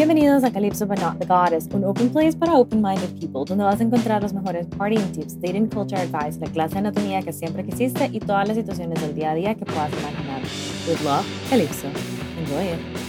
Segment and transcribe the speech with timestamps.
[0.00, 3.80] Bienvenidos a Calypso but Not the Goddess, un open place para open-minded people, donde vas
[3.80, 7.62] a encontrar los mejores partying tips, dating culture advice, la clase de anatomía que siempre
[7.66, 10.40] quisiste y todas las situaciones del día a día que puedas imaginar.
[10.88, 11.88] With love, Calypso.
[12.38, 12.99] Enjoy it.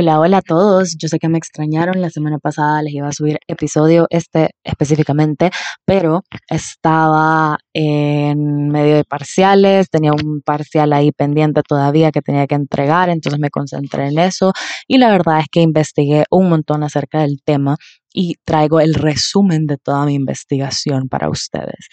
[0.00, 0.96] Hola, hola a todos.
[0.96, 2.00] Yo sé que me extrañaron.
[2.00, 5.50] La semana pasada les iba a subir episodio este específicamente,
[5.84, 12.54] pero estaba en medio de parciales, tenía un parcial ahí pendiente todavía que tenía que
[12.54, 14.52] entregar, entonces me concentré en eso
[14.86, 17.76] y la verdad es que investigué un montón acerca del tema
[18.14, 21.88] y traigo el resumen de toda mi investigación para ustedes.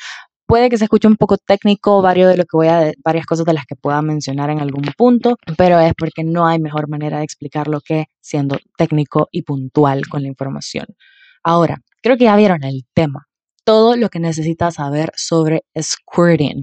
[0.48, 3.46] Puede que se escuche un poco técnico varios de lo que voy a varias cosas
[3.46, 7.18] de las que pueda mencionar en algún punto, pero es porque no hay mejor manera
[7.18, 10.86] de explicarlo que siendo técnico y puntual con la información.
[11.44, 13.28] Ahora, creo que ya vieron el tema.
[13.64, 16.62] Todo lo que necesitas saber sobre squirting.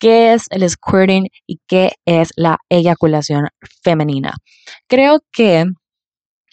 [0.00, 3.46] ¿Qué es el squirting y qué es la eyaculación
[3.84, 4.34] femenina?
[4.88, 5.64] Creo que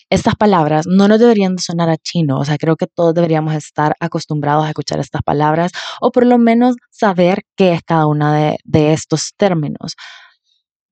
[0.09, 3.95] estas palabras no nos deberían sonar a chino, o sea, creo que todos deberíamos estar
[3.99, 5.71] acostumbrados a escuchar estas palabras
[6.01, 9.95] o por lo menos saber qué es cada una de, estos términos.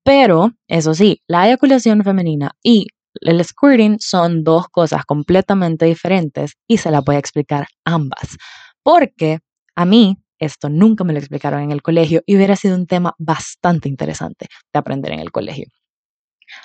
[0.04, 2.86] Pero, eso sí, la eyaculación femenina y
[3.20, 8.36] el squirting son dos cosas completamente diferentes y se las voy a explicar ambas.
[8.82, 9.40] Porque
[9.74, 13.14] a mí esto nunca me lo explicaron en el colegio y hubiera sido un tema
[13.18, 15.66] bastante interesante de aprender en el colegio.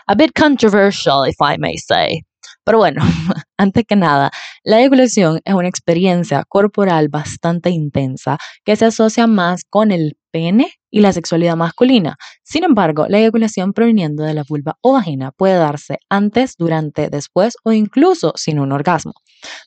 [0.08, 2.22] A bit controversial, if I may say.
[2.66, 3.02] Pero bueno,
[3.58, 4.32] antes que nada,
[4.64, 10.74] la eyaculación es una experiencia corporal bastante intensa que se asocia más con el pene
[10.90, 12.18] y la sexualidad masculina.
[12.44, 17.56] Sin embargo, la eyaculación proveniendo de la vulva o vagina puede darse antes, durante, después
[17.64, 19.14] o incluso sin un orgasmo.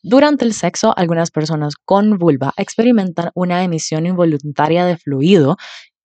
[0.02, 5.56] Durante el sexo, algunas personas con vulva experimentan una emisión involuntaria de fluido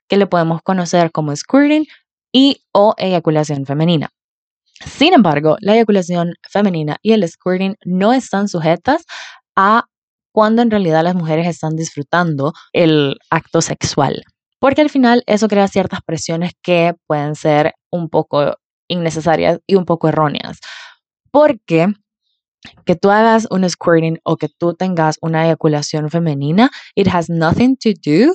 [0.09, 1.86] que le podemos conocer como squirting
[2.34, 4.09] y o eyaculación femenina.
[4.86, 9.03] Sin embargo, la eyaculación femenina y el squirting no están sujetas
[9.56, 9.86] a
[10.31, 14.24] cuando en realidad las mujeres están disfrutando el acto sexual,
[14.59, 18.56] porque al final eso crea ciertas presiones que pueden ser un poco
[18.88, 20.59] innecesarias y un poco erróneas,
[21.31, 21.88] porque
[22.86, 27.75] que tú hagas un squirting o que tú tengas una eyaculación femenina, it has nothing
[27.78, 28.34] to do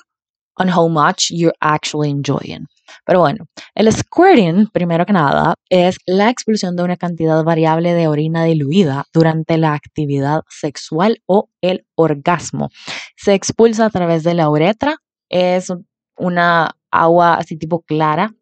[0.58, 2.66] on how much you're actually enjoying.
[3.04, 8.08] Pero bueno, el squirting, primero que nada, es la expulsión de una cantidad variable de
[8.08, 12.70] orina diluida durante la actividad sexual o el orgasmo.
[13.16, 14.96] Se expulsa a través de la uretra,
[15.28, 15.72] es
[16.16, 18.32] una agua así tipo clara.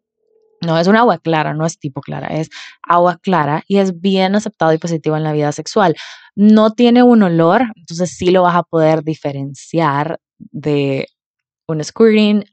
[0.61, 2.49] No es un agua clara, no es tipo clara, es
[2.81, 5.95] agua clara y es bien aceptado y positivo en la vida sexual.
[6.35, 11.07] No tiene un olor, entonces sí lo vas a poder diferenciar de
[11.67, 12.45] un squirting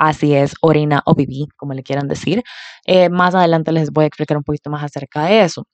[0.00, 2.42] Así es, orina o pipí, como le quieran decir.
[2.86, 5.66] Eh, más adelante les voy a explicar un poquito más acerca de eso.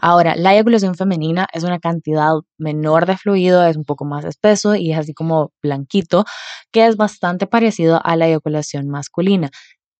[0.00, 4.76] Ahora, la eyaculación femenina es una cantidad menor de fluido, es un poco más espeso
[4.76, 6.24] y es así como blanquito,
[6.72, 9.50] que es bastante parecido a la eyaculación masculina.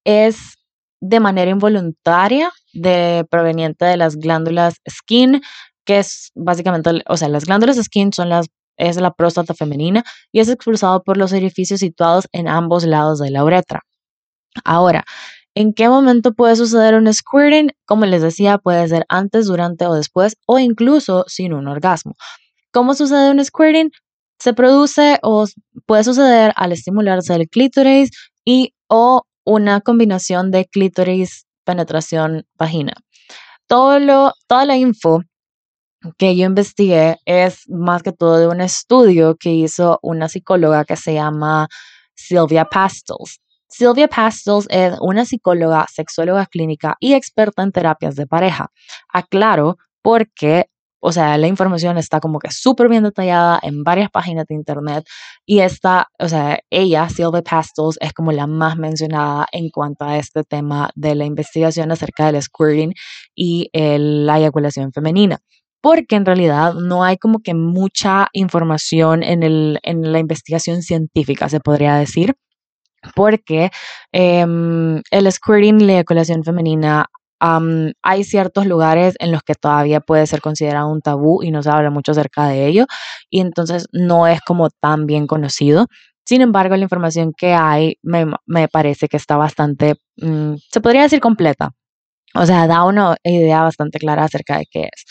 [0.06, 0.56] Es
[1.02, 5.42] de manera involuntaria, de, proveniente de las glándulas skin,
[5.84, 8.46] que es básicamente, o sea, las glándulas skin son las
[8.80, 10.02] es la próstata femenina
[10.32, 13.82] y es expulsado por los orificios situados en ambos lados de la uretra.
[14.64, 15.04] Ahora,
[15.54, 17.70] ¿en qué momento puede suceder un squirting?
[17.84, 22.14] Como les decía, puede ser antes, durante o después o incluso sin un orgasmo.
[22.72, 23.90] ¿Cómo sucede un squirting?
[24.38, 25.46] Se produce o
[25.86, 28.10] puede suceder al estimularse el clítoris
[28.44, 32.94] y o una combinación de clítoris penetración vagina.
[33.66, 35.22] Todo lo, toda la info
[36.18, 40.96] que yo investigué es más que todo de un estudio que hizo una psicóloga que
[40.96, 41.68] se llama
[42.14, 43.40] Sylvia Pastels.
[43.68, 48.70] Sylvia Pastels es una psicóloga, sexóloga clínica y experta en terapias de pareja.
[49.12, 50.66] Aclaro porque,
[51.00, 55.04] o sea, la información está como que súper bien detallada en varias páginas de internet
[55.46, 60.16] y esta, o sea, ella, Sylvia Pastels, es como la más mencionada en cuanto a
[60.16, 62.94] este tema de la investigación acerca del squirting
[63.34, 65.40] y la eyaculación femenina
[65.80, 71.48] porque en realidad no hay como que mucha información en, el, en la investigación científica,
[71.48, 72.34] se podría decir,
[73.14, 73.70] porque
[74.12, 77.06] em, el squirting la eyaculación femenina
[78.02, 81.70] hay ciertos lugares en los que todavía puede ser considerado un tabú y no se
[81.70, 82.86] habla mucho acerca de ello
[83.30, 85.86] y entonces no es como tan bien conocido.
[86.26, 91.02] Sin embargo, la información que hay me, me parece que está bastante, mm, se podría
[91.02, 91.70] decir completa.
[92.34, 95.04] O sea, da una idea bastante clara acerca de qué es.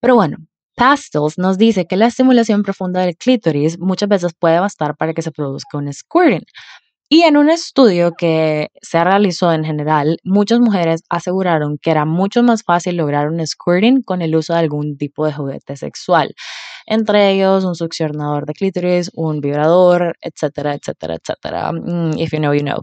[0.00, 0.38] Pero bueno,
[0.76, 5.22] Pastels nos dice que la estimulación profunda del clítoris muchas veces puede bastar para que
[5.22, 6.44] se produzca un squirting.
[7.12, 12.42] Y en un estudio que se realizó en general, muchas mujeres aseguraron que era mucho
[12.44, 16.34] más fácil lograr un squirting con el uso de algún tipo de juguete sexual,
[16.86, 21.72] entre ellos un succionador de clítoris, un vibrador, etcétera, etcétera, etcétera.
[21.72, 22.82] Mm, if you know, you know.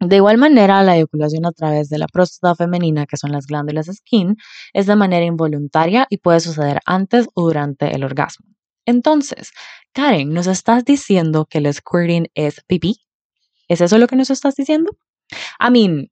[0.00, 3.86] De igual manera, la eyaculación a través de la próstata femenina, que son las glándulas
[3.86, 4.36] skin,
[4.74, 8.46] es de manera involuntaria y puede suceder antes o durante el orgasmo.
[8.84, 9.52] Entonces,
[9.92, 13.00] Karen, ¿nos estás diciendo que el squirting es pipí?
[13.68, 14.92] ¿Es eso lo que nos estás diciendo?
[15.60, 16.08] I mean,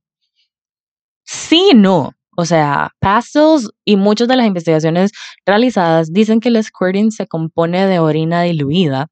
[1.24, 2.12] sí no.
[2.36, 5.12] O sea, Pastels y muchas de las investigaciones
[5.46, 9.08] realizadas dicen que el squirting se compone de orina diluida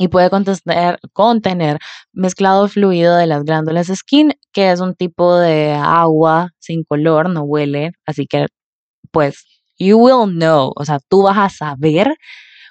[0.00, 1.78] y puede contener, contener
[2.12, 7.42] mezclado fluido de las glándulas skin, que es un tipo de agua sin color, no
[7.42, 8.46] huele, así que
[9.10, 9.44] pues
[9.78, 12.16] you will know, o sea, tú vas a saber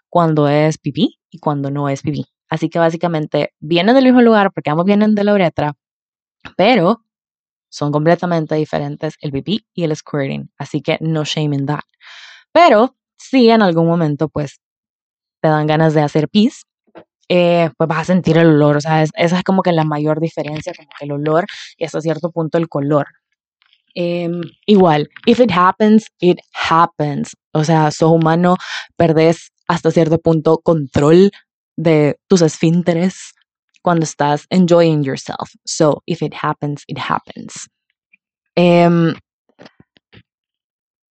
[0.10, 2.26] cuando es pipí y cuando no es pipí.
[2.50, 5.74] Así que básicamente vienen del mismo lugar porque ambos vienen de la uretra,
[6.58, 7.06] pero
[7.70, 10.50] son completamente diferentes el pipí y el squirting.
[10.58, 11.82] Así que no shame in that.
[12.52, 14.60] Pero si en algún momento pues
[15.42, 16.66] te dan ganas de hacer pis,
[17.30, 18.78] eh, pues vas a sentir el olor.
[18.78, 21.46] O sea, esa es como que la mayor diferencia, como que el olor
[21.78, 23.08] y hasta cierto punto el color.
[23.96, 27.36] Em, igual, if it happens, it happens.
[27.54, 28.58] O sea, sos humano,
[28.98, 31.32] perdés hasta cierto punto control
[31.78, 33.34] de tus esfínteres
[33.82, 35.50] cuando estás enjoying yourself.
[35.66, 37.70] So, if it happens, it happens.
[38.56, 39.16] Em,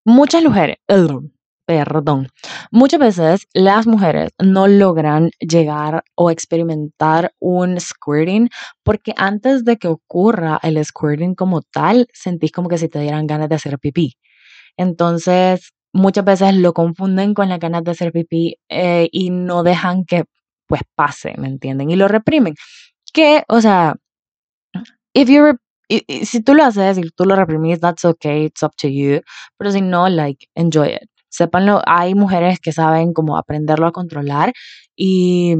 [0.05, 0.77] muchas mujeres,
[1.69, 2.29] perdón,
[2.71, 8.49] muchas veces las mujeres no logran llegar o experimentar un squirting
[8.83, 13.27] porque antes de que ocurra el squirting como tal, sentís como que si te dieran
[13.27, 14.15] ganas de hacer pipí.
[14.79, 20.07] Entonces, muchas veces lo confunden con las ganas de hacer pipí eh, y no dejan
[20.07, 20.25] que
[20.67, 21.91] pues pase, ¿me entienden?
[21.91, 22.55] Y lo reprimen.
[23.13, 23.97] Que, o sea,
[25.13, 25.59] if you
[26.25, 29.21] si tú lo haces y tú lo reprimís, that's okay, it's up to you.
[29.59, 31.18] Pero si no, like, enjoy it.
[31.39, 34.53] Sépanlo, hay mujeres que saben cómo aprenderlo a controlar
[34.97, 35.55] y,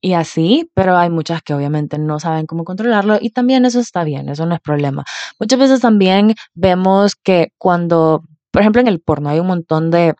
[0.00, 4.04] y así, pero hay muchas que obviamente no saben cómo controlarlo y también eso está
[4.04, 5.04] bien, eso no es problema.
[5.40, 8.22] Muchas veces también vemos que cuando,
[8.52, 10.14] por ejemplo, en el porno hay un montón de,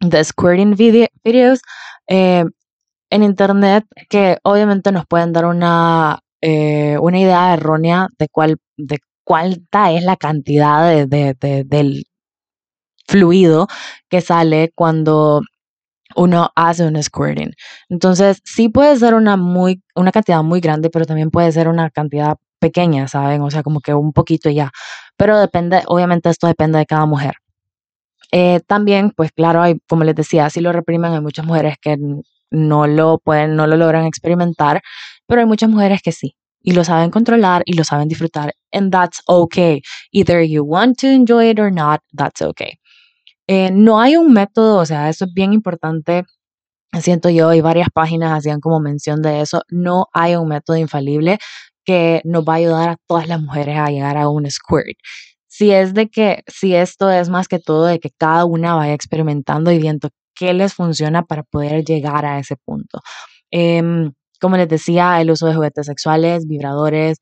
[0.00, 1.60] de squirting videos,
[2.08, 2.44] eh,
[3.10, 8.98] en Internet que obviamente nos pueden dar una, eh, una idea errónea de cuál, de
[9.24, 12.04] cuánta es la cantidad de, del
[13.06, 13.66] fluido
[14.08, 15.42] que sale cuando
[16.16, 17.52] uno hace un squirting.
[17.88, 21.90] Entonces, sí puede ser una, muy, una cantidad muy grande, pero también puede ser una
[21.90, 23.42] cantidad pequeña, ¿saben?
[23.42, 24.70] O sea, como que un poquito ya.
[25.16, 27.34] Pero depende, obviamente esto depende de cada mujer.
[28.32, 31.98] Eh, también, pues claro, hay, como les decía, si lo reprimen, hay muchas mujeres que
[32.50, 34.82] no lo pueden, no lo logran experimentar,
[35.26, 38.90] pero hay muchas mujeres que sí y lo saben controlar y lo saben disfrutar and
[38.90, 39.82] that's okay.
[40.12, 42.78] Either you want to enjoy it or not, that's okay.
[43.48, 46.24] Eh, no hay un método, o sea, eso es bien importante.
[47.00, 49.62] Siento yo, y varias páginas hacían como mención de eso.
[49.70, 51.38] No hay un método infalible
[51.84, 54.98] que nos va a ayudar a todas las mujeres a llegar a un squirt.
[55.48, 58.94] Si es de que, si esto es más que todo de que cada una vaya
[58.94, 63.00] experimentando y viendo qué les funciona para poder llegar a ese punto.
[63.50, 67.18] Em, como les decía, el uso de juguetes sexuales, vibradores,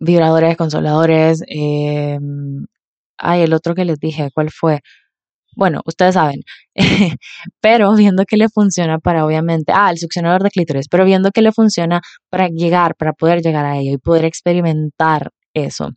[0.00, 1.42] vibradores, consoladores.
[1.48, 2.18] Eh,
[3.18, 4.80] ay, el otro que les dije, ¿cuál fue?
[5.56, 6.42] Bueno, ustedes saben,
[7.60, 11.42] pero viendo que le funciona para obviamente, ah, el succionador de clítoris, pero viendo que
[11.42, 15.90] le funciona para llegar, para poder llegar a ello y poder experimentar eso.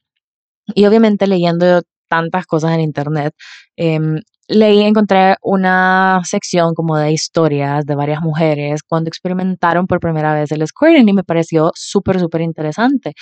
[0.75, 3.33] Y obviamente leyendo tantas cosas en internet,
[3.77, 10.33] em, leí, encontré una sección como de historias de varias mujeres cuando experimentaron por primera
[10.33, 13.13] vez el squirting y me pareció súper, súper interesante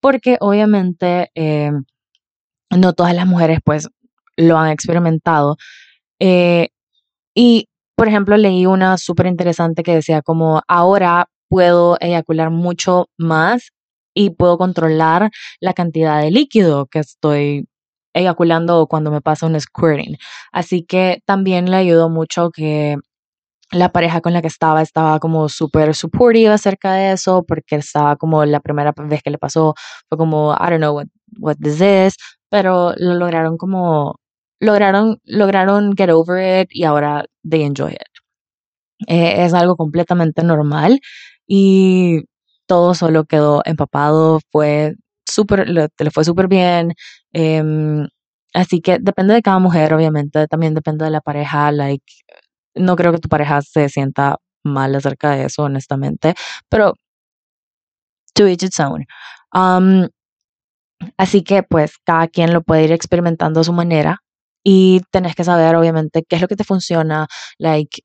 [0.00, 1.72] porque obviamente eh,
[2.70, 3.88] no todas las mujeres pues
[4.36, 5.56] lo han experimentado.
[6.20, 6.68] Eh,
[7.34, 13.72] y, por ejemplo, leí una súper interesante que decía como ahora puedo eyacular mucho más
[14.14, 15.30] y puedo controlar
[15.60, 17.68] la cantidad de líquido que estoy
[18.14, 20.16] eyaculando cuando me pasa un squirting.
[20.52, 22.96] Así que también le ayudó mucho que
[23.72, 28.16] la pareja con la que estaba estaba como súper supportive acerca de eso, porque estaba
[28.16, 29.74] como la primera vez que le pasó,
[30.08, 31.06] fue como, I don't know what,
[31.38, 32.16] what this is,
[32.50, 34.16] pero lo lograron como,
[34.60, 38.08] lograron, lograron get over it y ahora they enjoy it.
[39.08, 41.00] Eh, es algo completamente normal
[41.46, 42.22] y
[42.66, 44.94] todo solo quedó empapado, fue
[45.26, 46.94] súper, le, fue súper bien.
[47.32, 48.08] Em,
[48.54, 52.04] así que depende de cada mujer, obviamente, también depende de la pareja, like,
[52.74, 56.34] no creo que tu pareja se sienta mal acerca de eso, honestamente,
[56.68, 56.94] pero
[58.34, 59.04] to each its own.
[59.52, 60.08] Um,
[61.16, 64.22] así que pues cada quien lo puede ir experimentando a su manera
[64.64, 68.02] y tenés que saber obviamente qué es lo que te funciona, like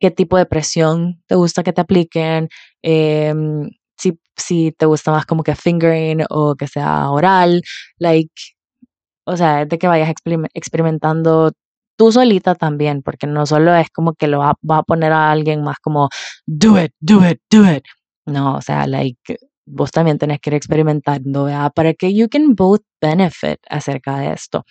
[0.00, 2.48] qué tipo de presión te gusta que te apliquen,
[2.82, 7.62] em, si, si te gusta más como que fingering o que sea oral,
[7.98, 8.32] like,
[9.26, 10.10] o sea, de que vayas
[10.54, 11.52] experimentando
[11.96, 15.30] tú solita también, porque no solo es como que lo va, va, a poner a
[15.32, 16.08] alguien más como,
[16.46, 17.84] do it, do it, do it.
[18.26, 19.38] No, o sea, like,
[19.70, 21.72] vos también tenés que ir experimentando, ¿verdad?
[21.74, 24.64] Para que you can both benefit acerca de esto.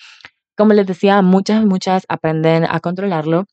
[0.58, 3.46] Como les decía, muchas, muchas aprenden a controlarlo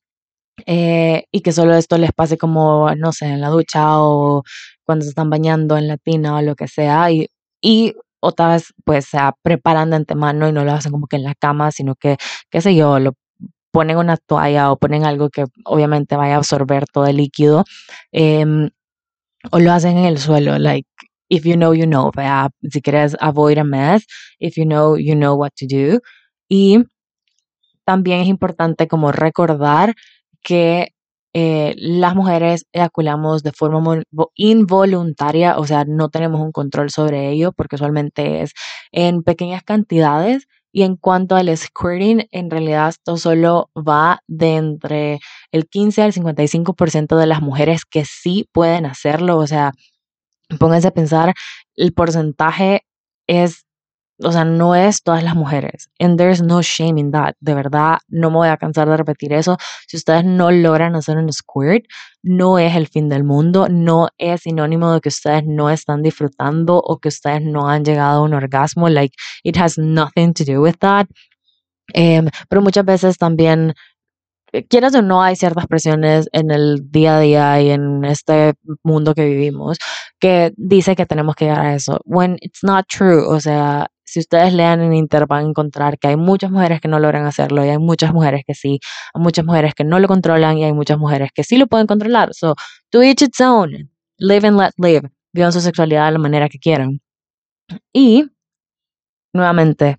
[0.67, 4.43] eh, y que solo esto les pase como, no sé, en la ducha o
[4.85, 7.11] cuando se están bañando en la tina o lo que sea.
[7.11, 7.29] Y,
[7.61, 11.35] y otras pues se preparan de antemano y no lo hacen como que en la
[11.35, 12.17] cama, sino que,
[12.51, 13.15] qué sé yo, lo
[13.73, 17.65] ponen una toalla o ponen algo que obviamente vaya a absorber todo el líquido.
[18.13, 18.71] Em,
[19.51, 20.89] o lo hacen en el suelo, like,
[21.28, 24.04] if you know, you know, vea, si quieres avoid a mess,
[24.40, 26.00] if you know, you know what to do.
[26.49, 26.85] Y
[27.85, 29.95] también es importante como recordar
[30.43, 30.95] que
[31.35, 34.02] eh, las mujeres eyaculamos de forma
[34.37, 38.52] involuntaria, o sea, no tenemos un control sobre ello porque usualmente es
[38.93, 40.47] en pequeñas cantidades.
[40.76, 45.21] Y en cuanto al squirting, en realidad esto solo va de entre
[45.52, 49.38] el 15 al 55% de las mujeres que sí pueden hacerlo.
[49.38, 49.73] O sea,
[50.59, 51.35] pónganse a pensar,
[51.77, 52.83] el porcentaje
[53.27, 53.65] es
[54.23, 55.91] o sea, no es todas las mujeres.
[55.99, 57.35] And there's no shame in that.
[57.41, 59.57] De verdad, no me voy a cansar de repetir eso.
[59.89, 61.85] Si ustedes no logran hacer un squirt,
[62.23, 63.69] no es el fin del mundo.
[63.69, 68.21] No es sinónimo de que ustedes no están disfrutando o que ustedes no han llegado
[68.21, 68.89] a un orgasmo.
[68.89, 71.07] Like, it has nothing to do with that.
[71.93, 73.75] Em, pero muchas veces también
[74.63, 79.15] quieras o no, hay ciertas presiones en el día a día y en este mundo
[79.15, 79.79] que vivimos
[80.21, 82.01] que dice que tenemos que llegar a eso.
[82.05, 86.09] When it's not true, o sea, si ustedes lean en Inter van a encontrar que
[86.09, 88.81] hay muchas mujeres que no logran hacerlo y hay muchas mujeres que sí,
[89.13, 91.87] hay muchas mujeres que no lo controlan y hay muchas mujeres que sí lo pueden
[91.87, 92.31] controlar.
[92.33, 92.55] So,
[92.91, 93.91] to each its own.
[94.19, 95.11] Live and let live.
[95.33, 97.01] Vivan su sexualidad de la manera que quieran.
[97.93, 98.31] Y,
[99.33, 99.99] nuevamente,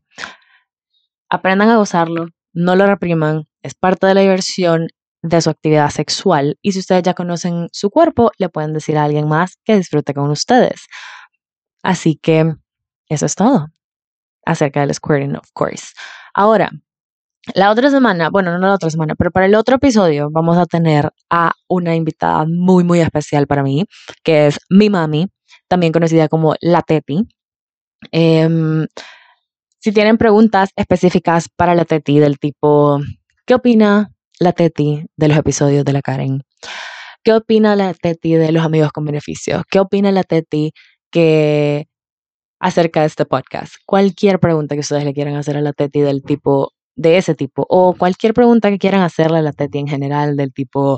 [1.30, 4.90] aprendan a gozarlo, no lo repriman, es parte de la diversión
[5.24, 9.06] de su actividad sexual y si ustedes ya conocen su cuerpo, le pueden decir a
[9.06, 10.86] alguien más que disfrute con ustedes.
[11.82, 12.54] Así que
[13.10, 13.68] eso es todo
[14.46, 15.88] acerca del squirting, of course.
[16.36, 16.70] Ahora,
[17.56, 20.68] la otra semana, bueno, no la otra semana, pero para el otro episodio vamos a
[20.68, 23.86] tener a una invitada muy, muy especial para mí,
[24.24, 25.28] que es mi mami,
[25.68, 27.28] también conocida como la Teti.
[28.12, 28.86] Em,
[29.80, 33.00] si tienen preguntas específicas para la Teti del tipo,
[33.48, 36.42] ¿Qué opina la Teti de los episodios de la Karen?
[37.24, 39.62] ¿Qué opina la Teti de los amigos con beneficios?
[39.70, 40.74] ¿Qué opina la Teti
[41.12, 41.88] que
[42.60, 43.76] acerca de este podcast?
[43.86, 47.68] Cualquier pregunta que ustedes le quieran hacer a la Teti del tipo de ese tipo
[47.70, 50.98] o cualquier pregunta que quieran hacerle a la Teti en general del tipo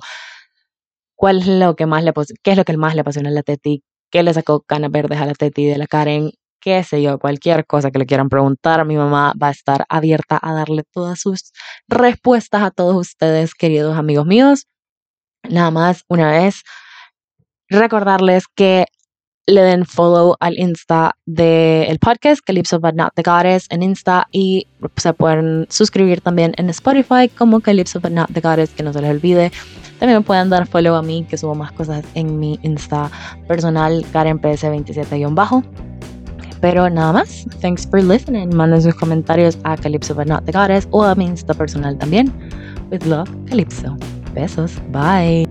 [1.15, 2.13] ¿cuál es lo que más le
[2.43, 3.83] qué es lo que más le apasiona a la Teti?
[4.09, 6.31] ¿Qué le sacó canas verdes a la Teti de la Karen?
[6.59, 10.39] Qué sé yo, cualquier cosa que le quieran preguntar, mi mamá va a estar abierta
[10.41, 11.51] a darle todas sus
[11.87, 14.67] respuestas a todos ustedes, queridos amigos míos.
[15.49, 16.63] Nada más, una vez,
[17.69, 18.85] recordarles que
[19.47, 24.67] le den follow al Insta del podcast, Calypso But Not The Goddess en Insta y
[24.97, 29.01] se pueden suscribir también en Spotify como Calypso But Not The Goddess, que no se
[29.01, 29.51] les olvide.
[29.99, 33.09] También pueden dar follow a mí, que subo más cosas en mi Insta
[33.47, 35.63] personal, KarenPS27-bajo.
[36.61, 37.45] Pero nada más.
[37.61, 38.55] Thanks for listening.
[38.55, 42.31] Manden sus comentarios a Calypso but not the goddess o a mi Insta personal también.
[42.91, 43.95] With love, Calypso.
[44.33, 44.79] Besos.
[44.91, 45.47] Bye.